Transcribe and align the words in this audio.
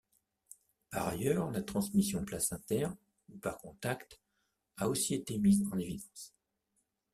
Par 0.89 1.09
ailleurs 1.09 1.51
la 1.51 1.61
transmission 1.61 2.25
placentaire 2.25 2.95
ou 3.31 3.37
par 3.37 3.59
contact 3.59 4.19
a 4.77 4.89
aussi 4.89 5.13
été 5.13 5.37
mise 5.37 5.63
en 5.71 5.77
évidence. 5.77 6.33